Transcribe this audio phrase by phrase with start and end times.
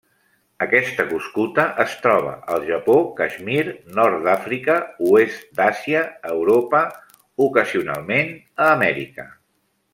[0.65, 3.65] Aquesta cuscuta es troba al Japó, Caixmir,
[3.99, 4.79] Nord d'Àfrica,
[5.11, 6.83] oest d'Àsia, Europa,
[7.51, 8.37] ocasionalment
[8.67, 9.33] a Amèrica.